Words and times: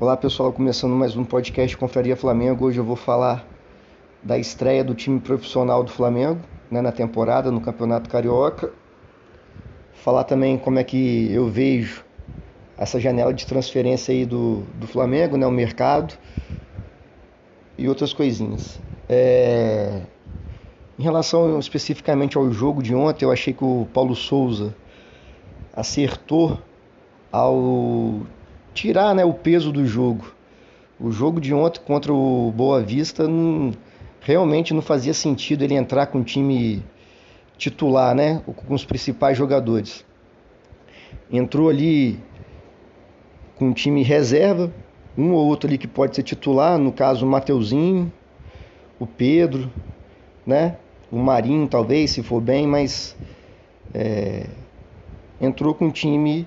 Olá 0.00 0.16
pessoal, 0.16 0.50
começando 0.50 0.92
mais 0.92 1.14
um 1.14 1.26
podcast 1.26 1.76
Confraria 1.76 2.16
Flamengo. 2.16 2.64
Hoje 2.64 2.78
eu 2.80 2.84
vou 2.84 2.96
falar 2.96 3.46
da 4.22 4.38
estreia 4.38 4.82
do 4.82 4.94
time 4.94 5.20
profissional 5.20 5.84
do 5.84 5.90
Flamengo 5.90 6.40
né, 6.70 6.80
na 6.80 6.90
temporada, 6.90 7.50
no 7.50 7.60
Campeonato 7.60 8.08
Carioca. 8.08 8.72
Falar 9.92 10.24
também 10.24 10.56
como 10.56 10.78
é 10.78 10.84
que 10.84 11.30
eu 11.30 11.50
vejo 11.50 12.02
essa 12.78 12.98
janela 12.98 13.34
de 13.34 13.44
transferência 13.46 14.10
aí 14.10 14.24
do, 14.24 14.62
do 14.76 14.86
Flamengo, 14.86 15.36
né, 15.36 15.46
o 15.46 15.50
mercado 15.50 16.14
e 17.76 17.86
outras 17.86 18.14
coisinhas. 18.14 18.80
É... 19.06 20.00
Em 20.98 21.02
relação 21.02 21.58
especificamente 21.58 22.38
ao 22.38 22.50
jogo 22.50 22.82
de 22.82 22.94
ontem, 22.94 23.26
eu 23.26 23.30
achei 23.30 23.52
que 23.52 23.64
o 23.64 23.86
Paulo 23.92 24.16
Souza 24.16 24.74
acertou 25.76 26.58
ao 27.30 28.22
tirar 28.74 29.14
né, 29.14 29.24
o 29.24 29.32
peso 29.32 29.72
do 29.72 29.86
jogo. 29.86 30.34
O 30.98 31.10
jogo 31.10 31.40
de 31.40 31.54
ontem 31.54 31.80
contra 31.80 32.12
o 32.12 32.52
Boa 32.54 32.82
Vista 32.82 33.26
não, 33.26 33.72
realmente 34.20 34.74
não 34.74 34.82
fazia 34.82 35.14
sentido 35.14 35.62
ele 35.62 35.74
entrar 35.74 36.06
com 36.06 36.20
o 36.20 36.24
time 36.24 36.82
titular, 37.56 38.14
né, 38.14 38.42
com 38.44 38.74
os 38.74 38.84
principais 38.84 39.36
jogadores. 39.36 40.04
Entrou 41.30 41.68
ali 41.68 42.18
com 43.56 43.66
um 43.68 43.72
time 43.72 44.02
reserva, 44.02 44.72
um 45.16 45.32
ou 45.32 45.46
outro 45.46 45.68
ali 45.68 45.76
que 45.76 45.86
pode 45.86 46.16
ser 46.16 46.22
titular, 46.22 46.78
no 46.78 46.92
caso 46.92 47.26
o 47.26 47.28
Mateuzinho, 47.28 48.12
o 48.98 49.06
Pedro, 49.06 49.70
né, 50.46 50.76
o 51.10 51.18
Marinho 51.18 51.66
talvez, 51.66 52.10
se 52.12 52.22
for 52.22 52.40
bem, 52.40 52.66
mas 52.66 53.16
é, 53.92 54.46
entrou 55.40 55.74
com 55.74 55.86
um 55.86 55.90
time 55.90 56.46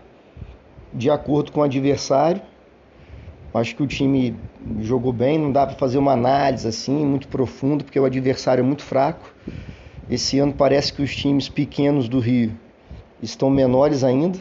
de 0.94 1.10
acordo 1.10 1.52
com 1.52 1.62
o 1.62 1.64
adversário. 1.64 2.42
Acho 3.54 3.76
que 3.76 3.84
o 3.84 3.88
time 3.88 4.36
jogou 4.82 5.14
bem, 5.14 5.38
não 5.38 5.52
dá 5.52 5.66
para 5.66 5.76
fazer 5.76 5.98
uma 5.98 6.14
análise 6.14 6.68
assim 6.68 7.06
muito 7.06 7.28
profunda, 7.28 7.84
porque 7.84 8.00
o 8.00 8.06
adversário 8.06 8.62
é 8.62 8.66
muito 8.66 8.84
fraco. 8.84 9.32
Esse 10.10 10.40
ano 10.40 10.54
parece 10.54 10.92
que 10.92 11.02
os 11.02 11.16
times 11.16 11.48
pequenos 11.50 12.10
do 12.10 12.20
Rio 12.20 12.52
estão 13.22 13.50
menores 13.50 14.04
ainda, 14.04 14.40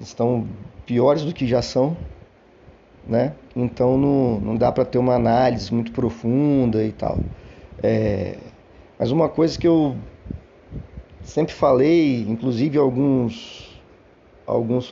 estão 0.00 0.46
piores 0.84 1.22
do 1.22 1.32
que 1.32 1.46
já 1.46 1.62
são, 1.62 1.96
né? 3.06 3.34
Então 3.54 3.96
não, 3.96 4.40
não 4.40 4.56
dá 4.56 4.70
para 4.70 4.84
ter 4.84 4.98
uma 4.98 5.14
análise 5.14 5.72
muito 5.72 5.92
profunda 5.92 6.84
e 6.84 6.92
tal. 6.92 7.18
É... 7.82 8.36
Mas 8.98 9.12
uma 9.12 9.28
coisa 9.28 9.56
que 9.56 9.66
eu 9.66 9.96
sempre 11.22 11.54
falei, 11.54 12.22
inclusive 12.28 12.78
alguns 12.78 13.68
alguns 14.46 14.90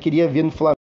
queria 0.00 0.26
ver 0.26 0.42
no 0.42 0.50
Flamengo. 0.50 0.80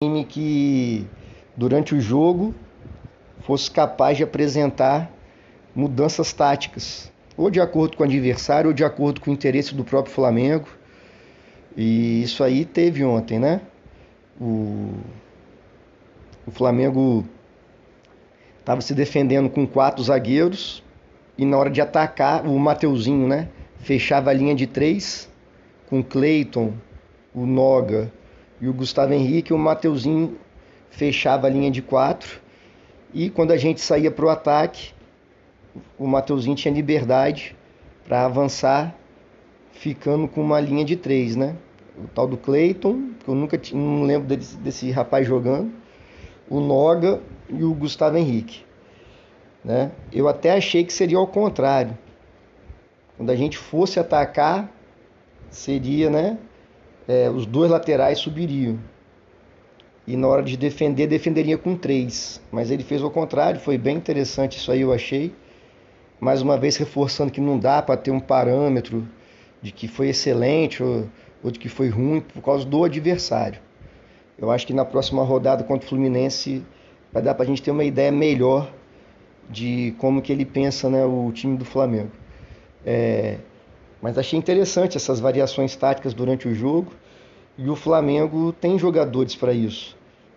time 0.00 0.24
que 0.24 1.04
durante 1.56 1.92
o 1.92 2.00
jogo 2.00 2.54
fosse 3.40 3.68
capaz 3.68 4.16
de 4.16 4.22
apresentar 4.22 5.10
mudanças 5.74 6.32
táticas, 6.32 7.10
ou 7.36 7.50
de 7.50 7.60
acordo 7.60 7.96
com 7.96 8.04
o 8.04 8.06
adversário, 8.06 8.68
ou 8.68 8.74
de 8.74 8.84
acordo 8.84 9.20
com 9.20 9.30
o 9.30 9.34
interesse 9.34 9.74
do 9.74 9.82
próprio 9.82 10.14
Flamengo. 10.14 10.68
E 11.76 12.22
isso 12.22 12.44
aí 12.44 12.64
teve 12.64 13.04
ontem, 13.04 13.40
né? 13.40 13.60
O, 14.40 14.92
o 16.46 16.50
Flamengo 16.52 17.24
estava 18.60 18.80
se 18.80 18.94
defendendo 18.94 19.50
com 19.50 19.66
quatro 19.66 20.02
zagueiros 20.04 20.80
e 21.36 21.44
na 21.44 21.56
hora 21.58 21.70
de 21.70 21.80
atacar, 21.80 22.46
o 22.46 22.56
Mateuzinho, 22.56 23.26
né? 23.26 23.48
Fechava 23.80 24.30
a 24.30 24.32
linha 24.32 24.54
de 24.54 24.66
três 24.66 25.28
com 25.88 26.02
Cleiton, 26.02 26.74
o 27.34 27.46
Noga 27.46 28.12
e 28.60 28.68
o 28.68 28.72
Gustavo 28.72 29.12
Henrique, 29.12 29.52
o 29.52 29.58
Mateuzinho 29.58 30.36
fechava 30.90 31.46
a 31.46 31.50
linha 31.50 31.70
de 31.70 31.80
quatro 31.80 32.40
e 33.12 33.30
quando 33.30 33.52
a 33.52 33.56
gente 33.56 33.80
saía 33.80 34.10
para 34.10 34.26
o 34.26 34.28
ataque, 34.28 34.92
o 35.98 36.06
Mateuzinho 36.06 36.56
tinha 36.56 36.72
liberdade 36.72 37.56
para 38.06 38.24
avançar, 38.24 38.94
ficando 39.72 40.28
com 40.28 40.40
uma 40.40 40.60
linha 40.60 40.84
de 40.84 40.96
três, 40.96 41.36
né? 41.36 41.56
O 41.96 42.06
tal 42.08 42.26
do 42.26 42.36
Cleiton, 42.36 43.10
que 43.24 43.28
eu 43.28 43.34
nunca 43.34 43.60
não 43.72 44.02
lembro 44.02 44.28
desse, 44.28 44.56
desse 44.56 44.90
rapaz 44.90 45.26
jogando, 45.26 45.72
o 46.48 46.60
Noga 46.60 47.20
e 47.48 47.64
o 47.64 47.74
Gustavo 47.74 48.16
Henrique. 48.16 48.64
Né? 49.64 49.90
Eu 50.12 50.28
até 50.28 50.52
achei 50.52 50.84
que 50.84 50.92
seria 50.92 51.18
ao 51.18 51.26
contrário, 51.26 51.96
quando 53.18 53.30
a 53.30 53.36
gente 53.36 53.58
fosse 53.58 53.98
atacar, 53.98 54.72
seria, 55.50 56.08
né? 56.08 56.38
É, 57.08 57.28
os 57.28 57.44
dois 57.46 57.68
laterais 57.68 58.20
subiriam. 58.20 58.78
E 60.06 60.16
na 60.16 60.28
hora 60.28 60.42
de 60.42 60.56
defender, 60.56 61.08
defenderia 61.08 61.58
com 61.58 61.76
três. 61.76 62.40
Mas 62.52 62.70
ele 62.70 62.84
fez 62.84 63.02
o 63.02 63.10
contrário, 63.10 63.58
foi 63.58 63.76
bem 63.76 63.96
interessante 63.96 64.56
isso 64.56 64.70
aí, 64.70 64.82
eu 64.82 64.92
achei. 64.92 65.34
Mais 66.20 66.42
uma 66.42 66.56
vez 66.56 66.76
reforçando 66.76 67.32
que 67.32 67.40
não 67.40 67.58
dá 67.58 67.82
para 67.82 67.96
ter 67.96 68.12
um 68.12 68.20
parâmetro 68.20 69.06
de 69.60 69.72
que 69.72 69.88
foi 69.88 70.10
excelente 70.10 70.80
ou, 70.80 71.08
ou 71.42 71.50
de 71.50 71.58
que 71.58 71.68
foi 71.68 71.88
ruim 71.88 72.20
por 72.20 72.40
causa 72.40 72.64
do 72.64 72.84
adversário. 72.84 73.60
Eu 74.38 74.48
acho 74.52 74.64
que 74.64 74.72
na 74.72 74.84
próxima 74.84 75.24
rodada 75.24 75.64
contra 75.64 75.84
o 75.84 75.88
Fluminense 75.88 76.64
vai 77.12 77.20
dar 77.20 77.34
para 77.34 77.42
a 77.42 77.46
gente 77.48 77.62
ter 77.62 77.72
uma 77.72 77.82
ideia 77.82 78.12
melhor 78.12 78.72
de 79.50 79.92
como 79.98 80.22
que 80.22 80.32
ele 80.32 80.44
pensa 80.44 80.88
né, 80.88 81.04
o 81.04 81.32
time 81.32 81.56
do 81.56 81.64
Flamengo. 81.64 82.12
É, 82.90 83.36
mas 84.00 84.16
achei 84.16 84.38
interessante 84.38 84.96
essas 84.96 85.20
variações 85.20 85.76
táticas 85.76 86.14
durante 86.14 86.48
o 86.48 86.54
jogo 86.54 86.90
e 87.58 87.68
o 87.68 87.76
Flamengo 87.76 88.50
tem 88.50 88.78
jogadores 88.78 89.36
para 89.36 89.52
isso. 89.52 89.94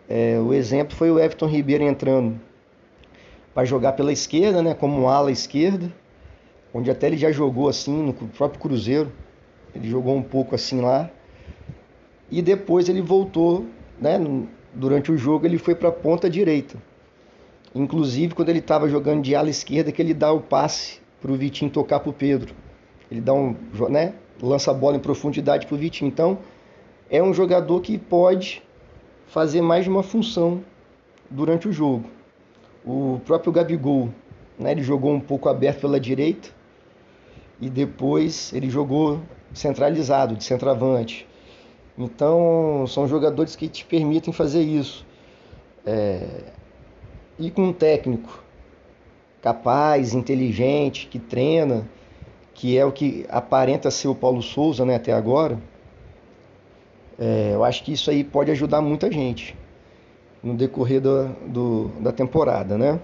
É, 0.09 0.37
o 0.37 0.53
exemplo 0.53 0.93
foi 0.93 1.09
o 1.09 1.17
Everton 1.17 1.47
Ribeiro 1.47 1.85
entrando 1.85 2.37
para 3.53 3.63
jogar 3.63 3.93
pela 3.93 4.11
esquerda, 4.11 4.61
né, 4.61 4.73
como 4.73 5.07
ala 5.07 5.31
esquerda, 5.31 5.89
onde 6.73 6.91
até 6.91 7.07
ele 7.07 7.15
já 7.15 7.31
jogou 7.31 7.69
assim 7.69 7.95
no 8.07 8.13
próprio 8.13 8.59
Cruzeiro. 8.59 9.09
Ele 9.73 9.89
jogou 9.89 10.13
um 10.13 10.21
pouco 10.21 10.53
assim 10.53 10.81
lá. 10.81 11.09
E 12.29 12.41
depois 12.41 12.89
ele 12.89 13.01
voltou, 13.01 13.65
né, 13.97 14.19
durante 14.73 15.09
o 15.09 15.17
jogo 15.17 15.45
ele 15.45 15.57
foi 15.57 15.73
para 15.73 15.87
a 15.87 15.93
ponta 15.93 16.29
direita. 16.29 16.75
Inclusive 17.73 18.35
quando 18.35 18.49
ele 18.49 18.59
estava 18.59 18.89
jogando 18.89 19.21
de 19.21 19.35
ala 19.35 19.49
esquerda 19.49 19.89
que 19.89 20.01
ele 20.01 20.13
dá 20.13 20.33
o 20.33 20.41
passe 20.41 21.00
para 21.21 21.31
o 21.31 21.35
Vitinho 21.35 21.69
tocar 21.69 21.99
para 21.99 22.09
o 22.09 22.13
Pedro. 22.13 22.53
Ele 23.09 23.21
dá 23.21 23.33
um, 23.33 23.55
né, 23.89 24.13
lança 24.41 24.71
a 24.71 24.73
bola 24.73 24.97
em 24.97 24.99
profundidade 24.99 25.67
para 25.67 25.75
o 25.75 25.77
Vitinho. 25.77 26.09
Então, 26.09 26.39
é 27.09 27.21
um 27.21 27.33
jogador 27.33 27.79
que 27.81 27.97
pode 27.97 28.63
fazer 29.27 29.61
mais 29.61 29.83
de 29.83 29.89
uma 29.89 30.01
função 30.01 30.63
durante 31.29 31.67
o 31.67 31.71
jogo. 31.71 32.09
O 32.83 33.21
próprio 33.25 33.51
Gabigol, 33.51 34.09
né, 34.57 34.71
ele 34.71 34.81
jogou 34.81 35.13
um 35.13 35.19
pouco 35.19 35.47
aberto 35.47 35.81
pela 35.81 35.99
direita 35.99 36.49
e 37.59 37.69
depois 37.69 38.51
ele 38.53 38.69
jogou 38.69 39.21
centralizado, 39.53 40.35
de 40.35 40.43
centroavante. 40.43 41.27
Então, 41.97 42.85
são 42.87 43.07
jogadores 43.07 43.55
que 43.55 43.67
te 43.67 43.85
permitem 43.85 44.33
fazer 44.33 44.61
isso. 44.61 45.05
É... 45.85 46.45
E 47.37 47.51
com 47.51 47.65
um 47.65 47.73
técnico 47.73 48.43
capaz, 49.41 50.13
inteligente, 50.13 51.07
que 51.07 51.19
treina, 51.19 51.87
que 52.53 52.77
é 52.77 52.85
o 52.85 52.91
que 52.91 53.25
aparenta 53.29 53.89
ser 53.89 54.07
o 54.07 54.15
Paulo 54.15 54.41
Souza 54.41 54.85
né, 54.85 54.95
até 54.95 55.11
agora, 55.11 55.57
é, 57.19 57.51
eu 57.53 57.63
acho 57.63 57.83
que 57.83 57.93
isso 57.93 58.09
aí 58.09 58.23
pode 58.23 58.51
ajudar 58.51 58.81
muita 58.81 59.11
gente 59.11 59.55
no 60.43 60.55
decorrer 60.55 60.99
do, 60.99 61.27
do, 61.47 61.87
da 61.99 62.11
temporada, 62.11 62.77
né? 62.77 62.99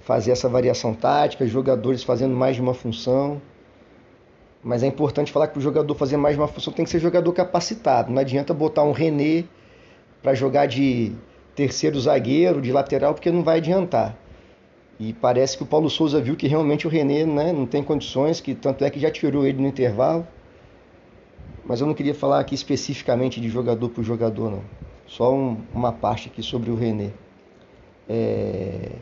Fazer 0.00 0.30
essa 0.30 0.48
variação 0.48 0.94
tática, 0.94 1.46
jogadores 1.46 2.02
fazendo 2.02 2.34
mais 2.34 2.56
de 2.56 2.62
uma 2.62 2.72
função. 2.72 3.42
Mas 4.62 4.82
é 4.82 4.86
importante 4.86 5.30
falar 5.30 5.48
que 5.48 5.58
o 5.58 5.60
jogador 5.60 5.94
fazer 5.94 6.16
mais 6.16 6.34
de 6.34 6.40
uma 6.40 6.48
função 6.48 6.72
tem 6.72 6.84
que 6.84 6.90
ser 6.90 6.98
jogador 6.98 7.30
capacitado. 7.32 8.10
Não 8.10 8.20
adianta 8.20 8.54
botar 8.54 8.84
um 8.84 8.92
René 8.92 9.44
para 10.22 10.32
jogar 10.32 10.66
de 10.66 11.12
terceiro 11.54 12.00
zagueiro, 12.00 12.62
de 12.62 12.72
lateral, 12.72 13.12
porque 13.12 13.30
não 13.30 13.42
vai 13.42 13.58
adiantar. 13.58 14.16
E 14.98 15.12
parece 15.12 15.56
que 15.56 15.62
o 15.62 15.66
Paulo 15.66 15.90
Souza 15.90 16.20
viu 16.20 16.36
que 16.36 16.46
realmente 16.46 16.86
o 16.86 16.90
René 16.90 17.26
né, 17.26 17.52
não 17.52 17.66
tem 17.66 17.82
condições, 17.82 18.40
que 18.40 18.54
tanto 18.54 18.82
é 18.84 18.90
que 18.90 18.98
já 18.98 19.10
tirou 19.10 19.46
ele 19.46 19.60
no 19.60 19.68
intervalo. 19.68 20.26
Mas 21.64 21.80
eu 21.80 21.86
não 21.86 21.94
queria 21.94 22.14
falar 22.14 22.40
aqui 22.40 22.54
especificamente 22.54 23.40
de 23.40 23.48
jogador 23.48 23.90
por 23.90 24.02
jogador, 24.02 24.50
não. 24.50 24.62
Só 25.06 25.34
um, 25.34 25.58
uma 25.74 25.92
parte 25.92 26.28
aqui 26.28 26.42
sobre 26.42 26.70
o 26.70 26.74
René. 26.74 27.10
É... 28.08 28.92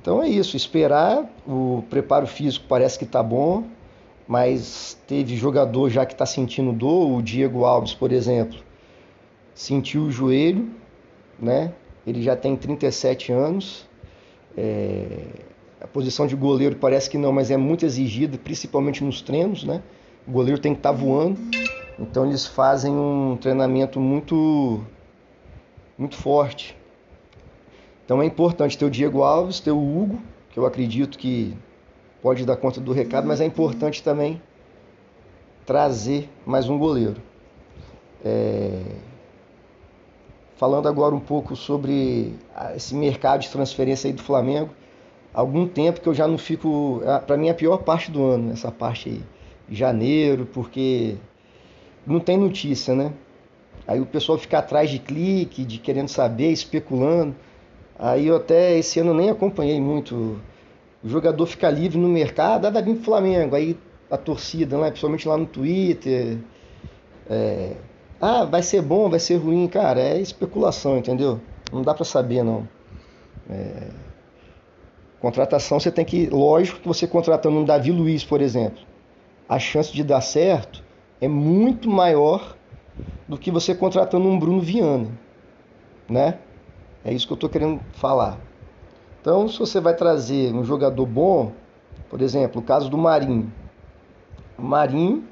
Então 0.00 0.22
é 0.22 0.28
isso, 0.28 0.56
esperar. 0.56 1.30
O 1.46 1.84
preparo 1.88 2.26
físico 2.26 2.64
parece 2.68 2.98
que 2.98 3.04
está 3.04 3.22
bom, 3.22 3.64
mas 4.26 4.98
teve 5.06 5.36
jogador 5.36 5.88
já 5.90 6.04
que 6.04 6.14
está 6.14 6.26
sentindo 6.26 6.72
dor. 6.72 7.12
O 7.12 7.22
Diego 7.22 7.64
Alves, 7.64 7.94
por 7.94 8.10
exemplo, 8.10 8.58
sentiu 9.54 10.04
o 10.04 10.10
joelho, 10.10 10.70
né? 11.38 11.74
Ele 12.06 12.22
já 12.22 12.34
tem 12.34 12.56
37 12.56 13.30
anos 13.30 13.89
é, 14.60 15.26
A 15.80 15.86
posição 15.86 16.26
de 16.26 16.36
goleiro 16.36 16.76
parece 16.76 17.08
que 17.08 17.16
não, 17.16 17.32
mas 17.32 17.50
é 17.50 17.56
muito 17.56 17.86
exigida, 17.86 18.36
principalmente 18.36 19.02
nos 19.02 19.22
treinos, 19.22 19.64
né? 19.64 19.82
O 20.28 20.30
goleiro 20.30 20.60
tem 20.60 20.74
que 20.74 20.80
estar 20.80 20.92
tá 20.92 20.96
voando. 20.96 21.40
Então 21.98 22.26
eles 22.26 22.46
fazem 22.46 22.92
um 22.92 23.36
treinamento 23.40 23.98
muito 23.98 24.82
muito 25.96 26.16
forte. 26.16 26.76
Então 28.04 28.22
é 28.22 28.26
importante 28.26 28.76
ter 28.76 28.84
o 28.84 28.90
Diego 28.90 29.22
Alves, 29.22 29.60
ter 29.60 29.70
o 29.70 29.78
Hugo, 29.78 30.20
que 30.50 30.58
eu 30.58 30.66
acredito 30.66 31.18
que 31.18 31.56
pode 32.22 32.44
dar 32.44 32.56
conta 32.56 32.80
do 32.80 32.92
recado, 32.92 33.26
mas 33.26 33.40
é 33.40 33.44
importante 33.44 34.02
também 34.02 34.40
trazer 35.64 36.28
mais 36.44 36.68
um 36.68 36.78
goleiro. 36.78 37.20
É... 38.24 38.82
Falando 40.60 40.86
agora 40.88 41.14
um 41.14 41.20
pouco 41.20 41.56
sobre 41.56 42.34
esse 42.76 42.94
mercado 42.94 43.40
de 43.40 43.48
transferência 43.48 44.08
aí 44.08 44.12
do 44.12 44.22
Flamengo, 44.22 44.68
algum 45.32 45.66
tempo 45.66 46.02
que 46.02 46.06
eu 46.06 46.12
já 46.12 46.28
não 46.28 46.36
fico. 46.36 47.00
É, 47.02 47.18
Para 47.18 47.38
mim, 47.38 47.48
é 47.48 47.52
a 47.52 47.54
pior 47.54 47.78
parte 47.78 48.10
do 48.10 48.22
ano, 48.22 48.52
essa 48.52 48.70
parte 48.70 49.08
aí, 49.08 49.22
janeiro, 49.70 50.44
porque 50.44 51.16
não 52.06 52.20
tem 52.20 52.36
notícia, 52.36 52.94
né? 52.94 53.10
Aí 53.86 54.02
o 54.02 54.04
pessoal 54.04 54.36
fica 54.36 54.58
atrás 54.58 54.90
de 54.90 54.98
clique, 54.98 55.64
de 55.64 55.78
querendo 55.78 56.08
saber, 56.08 56.52
especulando. 56.52 57.34
Aí 57.98 58.26
eu 58.26 58.36
até 58.36 58.76
esse 58.76 59.00
ano 59.00 59.14
nem 59.14 59.30
acompanhei 59.30 59.80
muito. 59.80 60.38
O 61.02 61.08
jogador 61.08 61.46
fica 61.46 61.70
livre 61.70 61.96
no 61.96 62.06
mercado, 62.06 62.66
ah, 62.66 62.70
vai 62.70 62.82
vir 62.82 62.96
pro 62.96 63.04
Flamengo. 63.04 63.56
Aí 63.56 63.78
a 64.10 64.18
torcida, 64.18 64.76
né? 64.76 64.88
principalmente 64.88 65.26
lá 65.26 65.38
no 65.38 65.46
Twitter. 65.46 66.36
É, 67.30 67.76
ah, 68.20 68.44
vai 68.44 68.62
ser 68.62 68.82
bom, 68.82 69.08
vai 69.08 69.18
ser 69.18 69.36
ruim, 69.36 69.66
cara, 69.66 69.98
é 69.98 70.20
especulação, 70.20 70.98
entendeu? 70.98 71.40
Não 71.72 71.82
dá 71.82 71.94
para 71.94 72.04
saber, 72.04 72.42
não. 72.42 72.68
É... 73.48 73.88
Contratação 75.20 75.80
você 75.80 75.90
tem 75.90 76.04
que, 76.04 76.26
lógico 76.26 76.80
que 76.80 76.88
você 76.88 77.06
contratando 77.06 77.56
um 77.58 77.64
Davi 77.64 77.90
Luiz, 77.92 78.24
por 78.24 78.40
exemplo, 78.40 78.82
a 79.48 79.58
chance 79.58 79.92
de 79.92 80.04
dar 80.04 80.20
certo 80.20 80.84
é 81.20 81.28
muito 81.28 81.88
maior 81.90 82.56
do 83.26 83.38
que 83.38 83.50
você 83.50 83.74
contratando 83.74 84.26
um 84.26 84.38
Bruno 84.38 84.60
Viana, 84.60 85.08
né? 86.08 86.38
É 87.04 87.12
isso 87.12 87.26
que 87.26 87.32
eu 87.32 87.36
estou 87.36 87.48
querendo 87.48 87.80
falar. 87.92 88.38
Então, 89.20 89.48
se 89.48 89.58
você 89.58 89.80
vai 89.80 89.94
trazer 89.94 90.54
um 90.54 90.64
jogador 90.64 91.06
bom, 91.06 91.52
por 92.08 92.20
exemplo, 92.20 92.60
o 92.60 92.64
caso 92.64 92.90
do 92.90 92.98
Marinho, 92.98 93.52
o 94.58 94.62
Marinho 94.62 95.24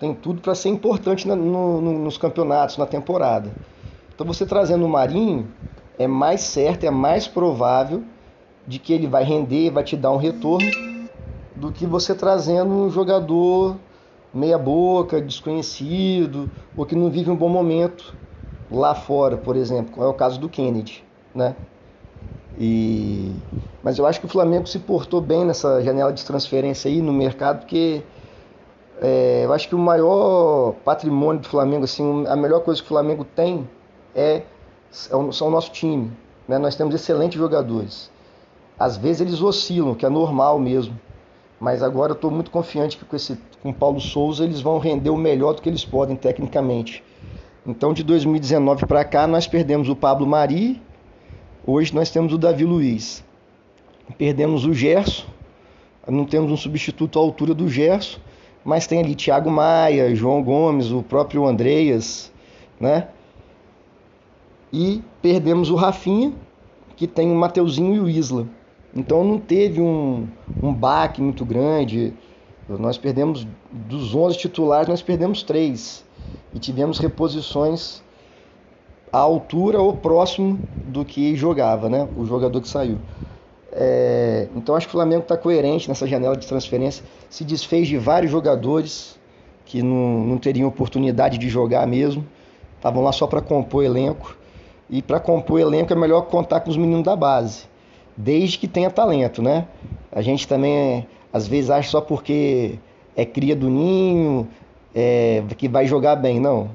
tem 0.00 0.14
tudo 0.14 0.40
para 0.40 0.54
ser 0.54 0.70
importante 0.70 1.28
no, 1.28 1.36
no, 1.36 1.80
nos 1.98 2.16
campeonatos, 2.16 2.78
na 2.78 2.86
temporada. 2.86 3.54
Então 4.14 4.26
você 4.26 4.46
trazendo 4.46 4.86
o 4.86 4.88
Marinho 4.88 5.46
é 5.98 6.08
mais 6.08 6.40
certo, 6.40 6.84
é 6.84 6.90
mais 6.90 7.28
provável 7.28 8.02
de 8.66 8.78
que 8.78 8.94
ele 8.94 9.06
vai 9.06 9.22
render, 9.22 9.70
vai 9.70 9.84
te 9.84 9.96
dar 9.96 10.10
um 10.10 10.16
retorno, 10.16 10.70
do 11.54 11.70
que 11.70 11.84
você 11.86 12.14
trazendo 12.14 12.72
um 12.72 12.90
jogador 12.90 13.76
meia 14.32 14.56
boca, 14.56 15.20
desconhecido, 15.20 16.48
ou 16.74 16.86
que 16.86 16.96
não 16.96 17.10
vive 17.10 17.30
um 17.30 17.36
bom 17.36 17.48
momento 17.48 18.14
lá 18.70 18.94
fora, 18.94 19.36
por 19.36 19.56
exemplo, 19.56 19.92
como 19.92 20.06
é 20.06 20.08
o 20.08 20.14
caso 20.14 20.40
do 20.40 20.48
Kennedy, 20.48 21.04
né? 21.34 21.54
E 22.58 23.32
mas 23.82 23.98
eu 23.98 24.06
acho 24.06 24.20
que 24.20 24.26
o 24.26 24.28
Flamengo 24.28 24.66
se 24.66 24.78
portou 24.78 25.22
bem 25.22 25.44
nessa 25.44 25.82
janela 25.82 26.12
de 26.12 26.24
transferência 26.24 26.90
aí 26.90 27.00
no 27.00 27.12
mercado, 27.12 27.60
porque 27.60 28.02
é, 29.00 29.44
eu 29.46 29.52
acho 29.52 29.66
que 29.66 29.74
o 29.74 29.78
maior 29.78 30.74
patrimônio 30.84 31.40
do 31.40 31.48
Flamengo, 31.48 31.84
assim, 31.84 32.26
a 32.26 32.36
melhor 32.36 32.60
coisa 32.60 32.80
que 32.80 32.86
o 32.86 32.88
Flamengo 32.88 33.24
tem 33.24 33.66
é, 34.14 34.34
é 34.34 34.42
são 34.90 35.48
o 35.48 35.50
nosso 35.50 35.72
time. 35.72 36.12
Né? 36.46 36.58
Nós 36.58 36.76
temos 36.76 36.94
excelentes 36.94 37.38
jogadores. 37.38 38.10
Às 38.78 38.98
vezes 38.98 39.22
eles 39.22 39.40
oscilam, 39.40 39.94
que 39.94 40.04
é 40.04 40.08
normal 40.10 40.58
mesmo. 40.58 40.98
Mas 41.58 41.82
agora 41.82 42.12
eu 42.12 42.14
estou 42.14 42.30
muito 42.30 42.50
confiante 42.50 42.96
que 42.96 43.04
com 43.04 43.16
esse 43.16 43.38
com 43.62 43.72
Paulo 43.72 44.00
Souza 44.00 44.44
eles 44.44 44.60
vão 44.60 44.78
render 44.78 45.10
o 45.10 45.16
melhor 45.16 45.54
do 45.54 45.62
que 45.62 45.68
eles 45.68 45.84
podem 45.84 46.16
tecnicamente. 46.16 47.04
Então 47.66 47.92
de 47.92 48.02
2019 48.02 48.86
para 48.86 49.04
cá 49.04 49.26
nós 49.26 49.46
perdemos 49.46 49.90
o 49.90 49.96
Pablo 49.96 50.26
Mari, 50.26 50.80
hoje 51.66 51.94
nós 51.94 52.10
temos 52.10 52.32
o 52.32 52.38
Davi 52.38 52.64
Luiz. 52.64 53.22
Perdemos 54.16 54.64
o 54.64 54.72
Gerson, 54.72 55.26
não 56.08 56.24
temos 56.24 56.50
um 56.50 56.56
substituto 56.56 57.18
à 57.18 57.22
altura 57.22 57.52
do 57.52 57.68
Gerson 57.68 58.18
mas 58.64 58.86
tem 58.86 59.00
ali 59.00 59.14
Thiago 59.14 59.50
Maia, 59.50 60.14
João 60.14 60.42
Gomes, 60.42 60.90
o 60.90 61.02
próprio 61.02 61.46
Andreas, 61.46 62.32
né? 62.78 63.08
E 64.72 65.02
perdemos 65.20 65.70
o 65.70 65.74
Rafinha, 65.74 66.32
que 66.96 67.06
tem 67.06 67.30
o 67.30 67.34
Mateuzinho 67.34 67.94
e 67.94 68.00
o 68.00 68.08
Isla. 68.08 68.46
Então 68.94 69.24
não 69.24 69.38
teve 69.38 69.80
um, 69.80 70.26
um 70.62 70.72
baque 70.72 71.20
muito 71.20 71.44
grande. 71.44 72.12
Nós 72.68 72.98
perdemos, 72.98 73.46
dos 73.72 74.14
11 74.14 74.38
titulares, 74.38 74.88
nós 74.88 75.02
perdemos 75.02 75.42
três. 75.42 76.04
E 76.54 76.58
tivemos 76.58 76.98
reposições 76.98 78.02
à 79.12 79.18
altura 79.18 79.80
ou 79.80 79.96
próximo 79.96 80.58
do 80.86 81.04
que 81.04 81.34
jogava, 81.34 81.88
né? 81.88 82.08
O 82.16 82.24
jogador 82.24 82.60
que 82.60 82.68
saiu. 82.68 82.98
É, 83.72 84.48
então 84.56 84.74
acho 84.74 84.86
que 84.86 84.94
o 84.94 84.98
Flamengo 84.98 85.22
está 85.22 85.36
coerente 85.36 85.88
nessa 85.88 86.06
janela 86.06 86.36
de 86.36 86.46
transferência. 86.46 87.04
Se 87.28 87.44
desfez 87.44 87.88
de 87.88 87.96
vários 87.96 88.30
jogadores 88.30 89.18
que 89.64 89.82
não, 89.82 90.24
não 90.26 90.38
teriam 90.38 90.68
oportunidade 90.68 91.38
de 91.38 91.48
jogar 91.48 91.86
mesmo. 91.86 92.26
Estavam 92.76 93.02
lá 93.02 93.12
só 93.12 93.26
para 93.26 93.40
compor 93.40 93.84
elenco. 93.84 94.36
E 94.88 95.00
para 95.00 95.20
compor 95.20 95.60
elenco 95.60 95.92
é 95.92 95.96
melhor 95.96 96.22
contar 96.22 96.60
com 96.60 96.70
os 96.70 96.76
meninos 96.76 97.04
da 97.04 97.14
base. 97.14 97.64
Desde 98.16 98.58
que 98.58 98.66
tenha 98.66 98.90
talento, 98.90 99.40
né? 99.40 99.68
A 100.10 100.20
gente 100.20 100.48
também, 100.48 101.06
às 101.32 101.46
vezes, 101.46 101.70
acha 101.70 101.88
só 101.88 102.00
porque 102.00 102.78
é 103.14 103.24
cria 103.24 103.54
do 103.54 103.70
ninho, 103.70 104.48
é, 104.92 105.44
que 105.56 105.68
vai 105.68 105.86
jogar 105.86 106.16
bem. 106.16 106.40
Não. 106.40 106.70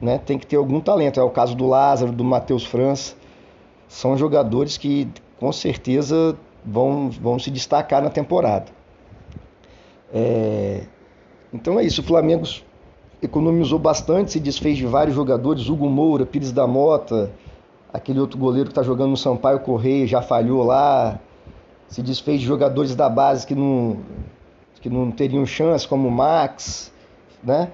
Né? 0.00 0.18
Tem 0.24 0.38
que 0.38 0.46
ter 0.46 0.56
algum 0.56 0.80
talento. 0.80 1.20
É 1.20 1.22
o 1.22 1.28
caso 1.28 1.54
do 1.54 1.66
Lázaro, 1.66 2.10
do 2.10 2.24
Matheus 2.24 2.64
França. 2.64 3.14
São 3.86 4.16
jogadores 4.16 4.78
que 4.78 5.08
com 5.40 5.50
certeza 5.50 6.36
vão, 6.64 7.08
vão 7.10 7.38
se 7.38 7.50
destacar 7.50 8.02
na 8.02 8.10
temporada. 8.10 8.66
É... 10.12 10.82
Então 11.52 11.80
é 11.80 11.84
isso, 11.84 12.02
o 12.02 12.04
Flamengo 12.04 12.46
economizou 13.22 13.78
bastante, 13.78 14.32
se 14.32 14.38
desfez 14.38 14.76
de 14.76 14.86
vários 14.86 15.16
jogadores, 15.16 15.68
Hugo 15.68 15.88
Moura, 15.88 16.26
Pires 16.26 16.52
da 16.52 16.66
Mota, 16.66 17.32
aquele 17.92 18.20
outro 18.20 18.38
goleiro 18.38 18.66
que 18.66 18.72
está 18.72 18.82
jogando 18.82 19.10
no 19.10 19.16
Sampaio 19.16 19.60
Correia, 19.60 20.06
já 20.06 20.22
falhou 20.22 20.62
lá, 20.62 21.18
se 21.88 22.02
desfez 22.02 22.40
de 22.40 22.46
jogadores 22.46 22.94
da 22.94 23.08
base 23.08 23.46
que 23.46 23.54
não, 23.54 23.98
que 24.80 24.88
não 24.88 25.10
teriam 25.10 25.44
chance, 25.44 25.88
como 25.88 26.06
o 26.06 26.10
Max, 26.10 26.92
né? 27.42 27.70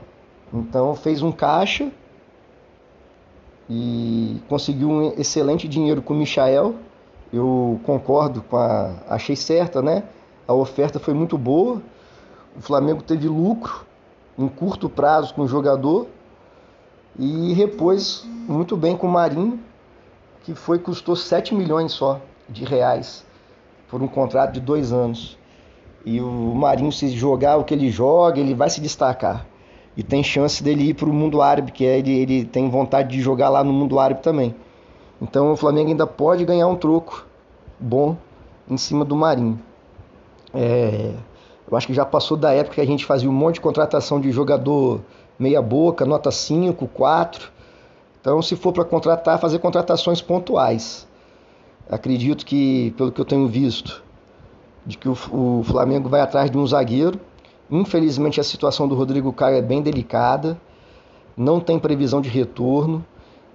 Então 0.55 0.95
fez 0.95 1.21
um 1.23 1.33
caixa 1.33 1.91
e 3.69 4.41
conseguiu 4.49 4.89
um 4.89 5.13
excelente 5.19 5.69
dinheiro 5.69 6.01
com 6.01 6.15
o 6.15 6.17
Michael, 6.17 6.77
eu 7.33 7.81
concordo 7.85 8.43
com 8.43 8.57
a. 8.57 8.95
Achei 9.09 9.37
certa, 9.37 9.83
né? 9.83 10.05
A 10.47 10.55
oferta 10.55 10.99
foi 10.99 11.15
muito 11.15 11.37
boa. 11.37 11.83
O 12.57 12.61
Flamengo 12.61 13.03
teve 13.03 13.29
lucro 13.29 13.85
em 14.39 14.49
curto 14.49 14.89
prazo 14.89 15.35
com 15.35 15.43
o 15.43 15.49
jogador 15.49 16.07
e 17.19 17.53
repôs 17.55 18.25
muito 18.49 18.77
bem 18.77 18.97
com 18.97 19.07
o 19.07 19.11
Marinho, 19.11 19.59
que 20.43 20.55
foi 20.55 20.79
custou 20.79 21.17
7 21.17 21.55
milhões 21.55 21.93
só 21.93 22.21
de 22.49 22.65
reais 22.65 23.25
por 23.89 24.03
um 24.03 24.09
contrato 24.09 24.53
de 24.53 24.61
dois 24.61 24.93
anos. 24.93 25.39
E 26.05 26.21
o 26.21 26.55
Marinho, 26.55 26.93
se 26.93 27.09
jogar 27.11 27.57
o 27.57 27.65
que 27.65 27.75
ele 27.75 27.91
joga, 27.91 28.39
ele 28.39 28.55
vai 28.55 28.71
se 28.71 28.81
destacar. 28.81 29.45
E 29.97 30.03
tem 30.03 30.23
chance 30.23 30.63
dele 30.63 30.91
ir 30.91 30.95
para 30.95 31.09
o 31.09 31.13
mundo 31.13 31.41
árabe, 31.41 31.73
que 31.73 31.85
é, 31.85 31.99
ele, 31.99 32.13
ele 32.13 32.45
tem 32.45 32.69
vontade 32.69 33.09
de 33.09 33.21
jogar 33.21 33.49
lá 33.49 33.65
no 33.65 33.73
mundo 33.73 33.99
árabe 33.99 34.23
também. 34.23 34.55
Então 35.21 35.53
o 35.53 35.57
Flamengo 35.57 35.91
ainda 35.91 36.07
pode 36.07 36.45
ganhar 36.45 36.67
um 36.69 36.77
troco 36.77 37.27
bom 37.79 38.17
em 38.69 38.77
cima 38.77 39.05
do 39.05 39.17
Marinho. 39.17 39.61
É, 40.53 41.13
eu 41.71 41.77
acho 41.77 41.87
que 41.87 41.95
já 41.95 42.05
passou 42.05 42.37
da 42.37 42.53
época 42.53 42.77
que 42.77 42.81
a 42.81 42.87
gente 42.87 43.05
fazia 43.05 43.29
um 43.29 43.33
monte 43.33 43.55
de 43.55 43.61
contratação 43.61 44.21
de 44.21 44.31
jogador 44.31 45.01
meia 45.39 45.61
boca, 45.61 46.05
nota 46.05 46.31
5, 46.31 46.87
4. 46.89 47.51
Então, 48.21 48.41
se 48.43 48.57
for 48.57 48.73
para 48.73 48.85
contratar, 48.85 49.39
fazer 49.39 49.59
contratações 49.59 50.21
pontuais. 50.21 51.07
Acredito 51.89 52.45
que, 52.45 52.93
pelo 52.97 53.13
que 53.13 53.21
eu 53.21 53.25
tenho 53.25 53.47
visto, 53.47 54.03
de 54.85 54.97
que 54.97 55.09
o, 55.09 55.17
o 55.33 55.63
Flamengo 55.65 56.09
vai 56.09 56.21
atrás 56.21 56.51
de 56.51 56.59
um 56.59 56.67
zagueiro. 56.67 57.21
Infelizmente, 57.71 58.41
a 58.41 58.45
situação 58.45 58.89
do 58.89 58.95
Rodrigo 58.95 59.33
Caio 59.33 59.57
é 59.57 59.63
bem 59.63 59.83
delicada. 59.83 60.61
Não 61.37 61.61
tem 61.61 61.79
previsão 61.79 62.21
de 62.21 62.29
retorno. 62.29 63.05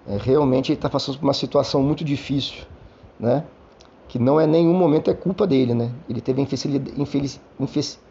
É, 0.05 0.17
realmente 0.17 0.71
ele 0.71 0.77
está 0.77 0.89
passando 0.89 1.17
por 1.19 1.25
uma 1.25 1.33
situação 1.33 1.81
muito 1.83 2.03
difícil, 2.03 2.65
né? 3.19 3.45
Que 4.07 4.19
não 4.19 4.39
é 4.39 4.47
nenhum 4.47 4.73
momento 4.73 5.09
é 5.11 5.13
culpa 5.13 5.47
dele, 5.47 5.73
né? 5.73 5.95
Ele 6.09 6.21
teve 6.21 6.41
a 6.41 6.43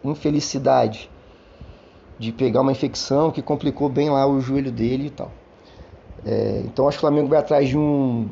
infelicidade 0.04 1.10
de 2.18 2.32
pegar 2.32 2.60
uma 2.60 2.72
infecção 2.72 3.30
que 3.30 3.42
complicou 3.42 3.88
bem 3.88 4.10
lá 4.10 4.26
o 4.26 4.40
joelho 4.40 4.72
dele 4.72 5.06
e 5.06 5.10
tal. 5.10 5.38
É, 6.24 6.62
então 6.64 6.86
acho 6.88 6.98
que 6.98 7.04
o 7.04 7.08
Flamengo 7.08 7.28
vai 7.28 7.38
atrás 7.38 7.68
de 7.68 7.78
um 7.78 8.28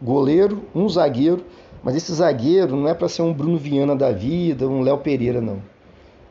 goleiro, 0.00 0.68
um 0.74 0.88
zagueiro, 0.88 1.46
Mas 1.82 1.96
esse 1.96 2.12
zagueiro 2.14 2.76
não 2.76 2.88
é 2.88 2.94
para 2.94 3.08
ser 3.08 3.22
um 3.22 3.34
Bruno 3.34 3.58
Viana 3.58 3.96
da 3.96 4.12
vida, 4.12 4.68
um 4.68 4.82
Léo 4.82 4.98
Pereira, 4.98 5.40
não. 5.40 5.62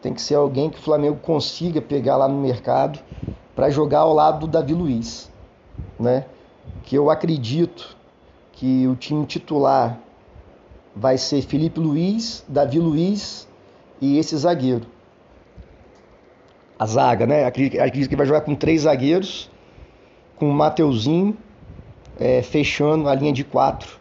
Tem 0.01 0.13
que 0.13 0.21
ser 0.21 0.35
alguém 0.35 0.69
que 0.69 0.79
o 0.79 0.81
Flamengo 0.81 1.19
consiga 1.19 1.81
pegar 1.81 2.17
lá 2.17 2.27
no 2.27 2.39
mercado 2.39 2.99
para 3.55 3.69
jogar 3.69 3.99
ao 4.01 4.13
lado 4.13 4.41
do 4.41 4.47
Davi 4.47 4.73
Luiz, 4.73 5.31
né? 5.99 6.27
Que 6.83 6.95
eu 6.97 7.09
acredito 7.09 7.95
que 8.53 8.87
o 8.87 8.95
time 8.95 9.25
titular 9.25 9.99
vai 10.95 11.17
ser 11.17 11.41
Felipe 11.41 11.79
Luiz, 11.79 12.43
Davi 12.47 12.79
Luiz 12.79 13.47
e 13.99 14.17
esse 14.17 14.35
zagueiro. 14.37 14.85
A 16.77 16.85
zaga, 16.85 17.25
né? 17.25 17.45
Acredito 17.45 18.09
que 18.09 18.15
vai 18.15 18.25
jogar 18.25 18.41
com 18.41 18.55
três 18.55 18.81
zagueiros, 18.81 19.49
com 20.35 20.49
o 20.49 20.53
Mateuzinho 20.53 21.37
é, 22.19 22.41
fechando 22.41 23.09
a 23.09 23.15
linha 23.15 23.33
de 23.33 23.43
quatro 23.43 23.99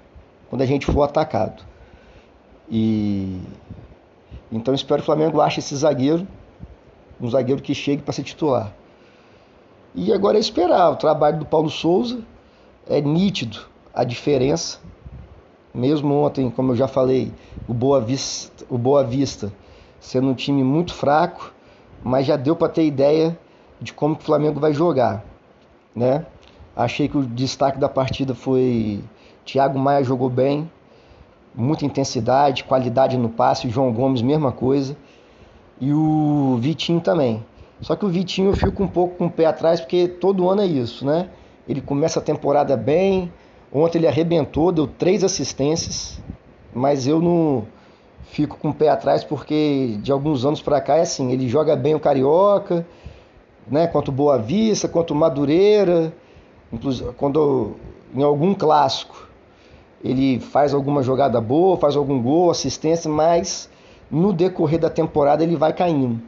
quando 0.49 0.62
a 0.62 0.67
gente 0.67 0.87
for 0.87 1.02
atacado. 1.02 1.62
E 2.69 3.40
então 4.52 4.75
espero 4.75 4.97
que 4.97 5.02
o 5.02 5.07
Flamengo 5.07 5.40
ache 5.40 5.61
esse 5.61 5.75
zagueiro, 5.76 6.26
um 7.21 7.31
zagueiro 7.31 7.62
que 7.62 7.75
chegue 7.75 8.02
para 8.02 8.12
ser 8.12 8.25
titular. 8.25 8.73
E 9.95 10.12
agora 10.12 10.37
é 10.37 10.40
esperar 10.40 10.90
o 10.90 10.97
trabalho 10.97 11.38
do 11.38 11.47
Paulo 11.47 11.71
Souza, 11.71 12.23
é 12.90 13.00
nítido 13.00 13.61
a 13.94 14.02
diferença. 14.02 14.80
Mesmo 15.73 16.12
ontem, 16.14 16.50
como 16.50 16.73
eu 16.73 16.76
já 16.76 16.88
falei, 16.88 17.32
o 17.68 17.73
Boa 17.73 18.00
Vista, 18.00 18.64
o 18.68 18.76
Boa 18.76 19.04
Vista 19.04 19.52
sendo 20.00 20.28
um 20.28 20.35
time 20.35 20.64
muito 20.64 20.92
fraco, 20.92 21.54
mas 22.02 22.26
já 22.26 22.37
deu 22.37 22.56
para 22.56 22.68
ter 22.68 22.85
ideia 22.85 23.38
de 23.80 23.92
como 23.92 24.16
o 24.16 24.18
Flamengo 24.18 24.59
vai 24.59 24.73
jogar, 24.73 25.25
né? 25.94 26.26
Achei 26.75 27.09
que 27.09 27.16
o 27.16 27.23
destaque 27.23 27.78
da 27.78 27.88
partida 27.88 28.35
foi 28.35 29.04
Thiago 29.44 29.78
Maia 29.78 30.02
jogou 30.02 30.28
bem, 30.28 30.68
muita 31.54 31.85
intensidade, 31.85 32.64
qualidade 32.64 33.16
no 33.16 33.28
passe, 33.28 33.70
João 33.70 33.92
Gomes 33.92 34.23
mesma 34.23 34.50
coisa. 34.50 34.97
E 35.80 35.92
o 35.92 36.56
Vitinho 36.61 37.00
também. 37.00 37.44
Só 37.80 37.94
que 37.94 38.04
o 38.04 38.09
Vitinho 38.09 38.50
eu 38.50 38.56
fico 38.56 38.82
um 38.82 38.88
pouco 38.88 39.16
com 39.16 39.26
o 39.26 39.30
pé 39.30 39.47
atrás, 39.47 39.80
porque 39.80 40.09
todo 40.09 40.49
ano 40.49 40.62
é 40.62 40.66
isso, 40.66 41.06
né? 41.06 41.30
Ele 41.69 41.81
começa 41.81 42.19
a 42.21 42.23
temporada 42.23 42.76
bem. 42.76 43.33
Ontem 43.73 43.99
ele 43.99 44.09
arrebentou, 44.09 44.73
deu 44.73 44.87
três 44.87 45.23
assistências, 45.23 46.21
mas 46.75 47.07
eu 47.07 47.21
não 47.21 47.67
fico 48.31 48.57
com 48.57 48.71
o 48.71 48.75
pé 48.75 48.88
atrás 48.88 49.25
porque 49.25 49.99
de 50.02 50.11
alguns 50.11 50.45
anos 50.45 50.61
para 50.62 50.81
cá 50.81 50.97
é 50.97 51.02
assim, 51.02 51.33
ele 51.33 51.49
joga 51.49 51.75
bem 51.76 51.95
o 51.95 52.00
Carioca, 52.00 52.87
né, 53.67 53.87
quanto 53.87 54.12
Boa 54.12 54.38
Vista, 54.38 54.88
quanto 54.88 55.14
Madureira, 55.14 56.12
inclusive 56.73 57.12
quando 57.17 57.73
em 58.14 58.23
algum 58.23 58.55
clássico 58.55 59.29
ele 60.02 60.40
faz 60.40 60.73
alguma 60.73 61.02
jogada 61.02 61.40
boa, 61.40 61.76
faz 61.76 61.95
algum 61.97 62.21
gol, 62.21 62.50
assistência, 62.50 63.11
mas 63.11 63.69
no 64.11 64.33
decorrer 64.33 64.81
da 64.81 64.90
temporada 64.90 65.43
ele 65.43 65.57
vai 65.57 65.73
caindo. 65.73 66.21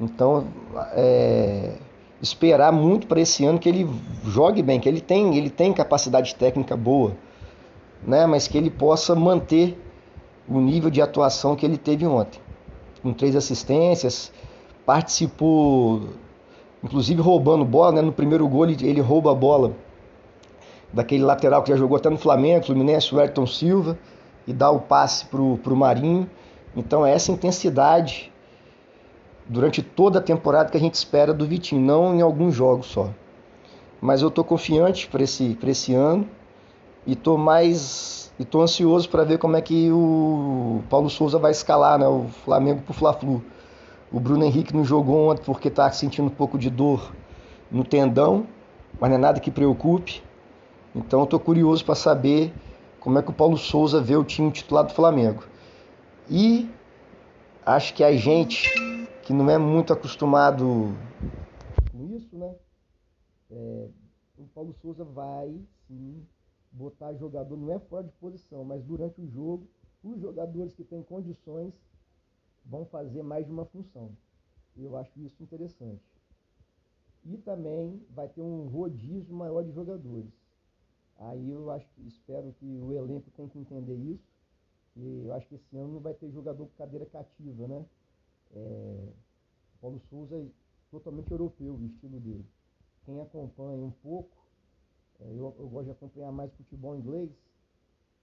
Então, 0.00 0.46
é, 0.92 1.74
esperar 2.24 2.72
muito 2.72 3.06
para 3.06 3.20
esse 3.20 3.44
ano 3.44 3.58
que 3.58 3.68
ele 3.68 3.88
jogue 4.24 4.62
bem, 4.62 4.80
que 4.80 4.88
ele 4.88 5.00
tem, 5.00 5.36
ele 5.36 5.50
tem 5.50 5.72
capacidade 5.72 6.34
técnica 6.34 6.74
boa, 6.74 7.12
né? 8.02 8.26
Mas 8.26 8.48
que 8.48 8.56
ele 8.56 8.70
possa 8.70 9.14
manter 9.14 9.78
o 10.48 10.58
nível 10.58 10.90
de 10.90 11.02
atuação 11.02 11.54
que 11.54 11.64
ele 11.64 11.76
teve 11.76 12.06
ontem, 12.06 12.40
com 13.02 13.12
três 13.12 13.36
assistências, 13.36 14.32
participou, 14.86 16.08
inclusive 16.82 17.20
roubando 17.20 17.64
bola, 17.64 17.92
né? 17.92 18.02
No 18.02 18.12
primeiro 18.12 18.48
gol 18.48 18.64
ele, 18.64 18.88
ele 18.88 19.00
rouba 19.02 19.30
a 19.30 19.34
bola 19.34 19.72
daquele 20.92 21.24
lateral 21.24 21.62
que 21.62 21.70
já 21.70 21.76
jogou 21.76 21.98
até 21.98 22.08
no 22.08 22.16
Flamengo, 22.16 22.64
Fluminense, 22.64 23.14
o 23.14 23.20
Ayrton 23.20 23.46
Silva, 23.46 23.98
e 24.46 24.52
dá 24.52 24.70
o 24.70 24.80
passe 24.80 25.26
pro, 25.26 25.58
pro 25.58 25.76
Marinho. 25.76 26.28
Então 26.74 27.04
é 27.04 27.12
essa 27.12 27.30
intensidade 27.30 28.32
durante 29.46 29.82
toda 29.82 30.18
a 30.18 30.22
temporada 30.22 30.70
que 30.70 30.76
a 30.76 30.80
gente 30.80 30.94
espera 30.94 31.32
do 31.32 31.46
Vitinho, 31.46 31.80
não 31.80 32.14
em 32.14 32.20
alguns 32.20 32.54
jogos 32.54 32.86
só. 32.86 33.10
Mas 34.00 34.22
eu 34.22 34.28
estou 34.28 34.44
confiante 34.44 35.06
para 35.06 35.22
esse, 35.22 35.58
esse 35.66 35.94
ano 35.94 36.28
e 37.06 37.12
estou 37.12 37.38
mais 37.38 38.32
e 38.38 38.44
tô 38.44 38.62
ansioso 38.62 39.08
para 39.08 39.22
ver 39.22 39.38
como 39.38 39.56
é 39.56 39.62
que 39.62 39.90
o 39.92 40.82
Paulo 40.90 41.08
Souza 41.08 41.38
vai 41.38 41.52
escalar 41.52 41.98
né, 41.98 42.06
o 42.06 42.26
Flamengo 42.44 42.82
para 42.82 42.90
o 42.90 42.94
Fla-Flu. 42.94 43.42
O 44.10 44.18
Bruno 44.18 44.44
Henrique 44.44 44.74
não 44.74 44.84
jogou 44.84 45.28
ontem 45.28 45.42
porque 45.44 45.68
está 45.68 45.90
sentindo 45.90 46.26
um 46.26 46.34
pouco 46.34 46.58
de 46.58 46.68
dor 46.68 47.12
no 47.70 47.84
tendão, 47.84 48.46
mas 49.00 49.08
não 49.10 49.16
é 49.16 49.20
nada 49.20 49.40
que 49.40 49.50
preocupe. 49.50 50.22
Então 50.94 51.22
estou 51.24 51.38
curioso 51.38 51.84
para 51.84 51.94
saber 51.94 52.52
como 52.98 53.18
é 53.18 53.22
que 53.22 53.30
o 53.30 53.32
Paulo 53.32 53.56
Souza 53.56 54.00
vê 54.00 54.16
o 54.16 54.24
time 54.24 54.50
titular 54.50 54.84
do 54.84 54.92
Flamengo. 54.92 55.44
E 56.28 56.68
acho 57.64 57.94
que 57.94 58.02
a 58.02 58.16
gente 58.16 58.83
que 59.24 59.32
não 59.32 59.48
é 59.48 59.56
muito 59.56 59.92
acostumado 59.92 60.94
com 61.90 62.04
isso, 62.16 62.36
né? 62.36 62.54
É, 63.50 63.88
o 64.36 64.44
Paulo 64.48 64.74
Souza 64.74 65.04
vai 65.04 65.58
sim 65.86 66.26
botar 66.70 67.14
jogador, 67.14 67.56
não 67.56 67.72
é 67.72 67.78
fora 67.78 68.04
de 68.04 68.12
posição, 68.12 68.64
mas 68.64 68.82
durante 68.84 69.20
o 69.20 69.26
jogo, 69.28 69.66
os 70.02 70.20
jogadores 70.20 70.74
que 70.74 70.84
têm 70.84 71.02
condições 71.02 71.72
vão 72.66 72.84
fazer 72.84 73.22
mais 73.22 73.46
de 73.46 73.52
uma 73.52 73.64
função. 73.64 74.10
Eu 74.76 74.96
acho 74.96 75.18
isso 75.20 75.42
interessante. 75.42 76.02
E 77.24 77.38
também 77.38 78.04
vai 78.10 78.28
ter 78.28 78.42
um 78.42 78.66
rodízio 78.66 79.34
maior 79.34 79.62
de 79.62 79.72
jogadores. 79.72 80.32
Aí 81.16 81.48
eu 81.48 81.70
acho, 81.70 81.88
espero 82.06 82.52
que 82.58 82.66
o 82.66 82.92
elenco 82.92 83.30
tenha 83.30 83.48
que 83.48 83.58
entender 83.58 83.96
isso. 83.96 84.28
E 84.96 85.22
eu 85.24 85.32
acho 85.32 85.46
que 85.48 85.54
esse 85.54 85.76
ano 85.76 85.94
não 85.94 86.00
vai 86.00 86.12
ter 86.12 86.30
jogador 86.30 86.66
com 86.66 86.76
cadeira 86.76 87.06
cativa, 87.06 87.66
né? 87.66 87.84
É, 88.54 89.08
Paulo 89.80 90.00
Souza 90.08 90.36
é 90.36 90.46
totalmente 90.90 91.30
europeu 91.30 91.74
o 91.74 91.86
estilo 91.86 92.20
dele. 92.20 92.46
Quem 93.04 93.20
acompanha 93.20 93.84
um 93.84 93.90
pouco, 93.90 94.36
é, 95.20 95.24
eu, 95.30 95.54
eu, 95.58 95.68
gosto 95.68 95.86
de 95.86 95.90
acompanhar 95.90 96.32
mais 96.32 96.52
futebol 96.54 96.96
inglês, 96.96 97.30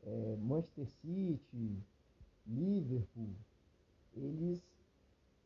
é, 0.04 0.36
Manchester 0.38 0.88
City, 0.88 1.78
Liverpool, 2.48 3.36
eles 4.16 4.64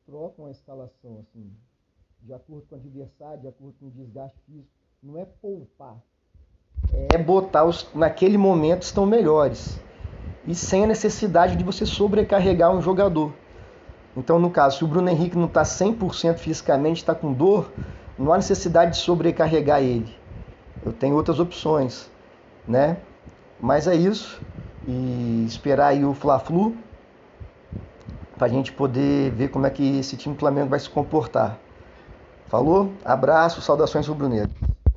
trocam 0.05 0.45
a 0.45 0.51
escalação 0.51 1.19
assim, 1.19 1.51
de 2.21 2.33
acordo 2.33 2.65
com 2.67 2.75
o 2.75 2.77
adversário, 2.77 3.41
de 3.41 3.47
acordo 3.47 3.75
com 3.79 3.87
o 3.87 3.91
desgaste 3.91 4.39
físico. 4.45 4.71
Não 5.03 5.17
é 5.19 5.25
poupar, 5.25 6.01
é 7.13 7.17
botar 7.17 7.65
os 7.65 7.87
naquele 7.93 8.37
momento 8.37 8.83
estão 8.83 9.05
melhores 9.05 9.79
e 10.47 10.53
sem 10.53 10.83
a 10.83 10.87
necessidade 10.87 11.55
de 11.55 11.63
você 11.63 11.85
sobrecarregar 11.85 12.75
um 12.75 12.81
jogador. 12.81 13.33
Então, 14.15 14.39
no 14.39 14.49
caso, 14.49 14.77
se 14.77 14.83
o 14.83 14.87
Bruno 14.87 15.09
Henrique 15.09 15.37
não 15.37 15.45
está 15.45 15.63
100% 15.63 16.37
fisicamente, 16.37 16.97
está 16.97 17.13
com 17.13 17.33
dor, 17.33 17.71
não 18.17 18.31
há 18.31 18.37
necessidade 18.37 18.91
de 18.91 18.97
sobrecarregar 18.97 19.81
ele. 19.81 20.15
Eu 20.85 20.93
tenho 20.93 21.15
outras 21.15 21.39
opções, 21.39 22.09
né? 22.67 22.97
Mas 23.59 23.87
é 23.87 23.95
isso. 23.95 24.41
E 24.87 25.45
esperar 25.47 25.87
aí 25.87 26.05
o 26.05 26.13
Fla-Flu 26.13 26.75
para 28.37 28.47
a 28.47 28.49
gente 28.49 28.71
poder 28.71 29.31
ver 29.31 29.49
como 29.49 29.65
é 29.65 29.69
que 29.69 29.99
esse 29.99 30.15
time 30.15 30.35
do 30.35 30.39
Flamengo 30.39 30.69
vai 30.69 30.79
se 30.79 30.89
comportar. 30.89 31.57
Falou? 32.47 32.93
Abraço, 33.03 33.61
saudações 33.61 34.07
rubro-negro. 34.07 34.53